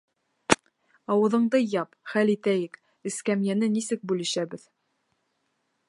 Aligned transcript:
Ауыҙыңды 1.15 1.61
яп. 1.73 1.93
Хәл 2.13 2.33
итәйек: 2.35 2.81
эскәмйәне 3.11 3.71
нисек 3.77 4.05
бүлешәбеҙ? 4.13 4.69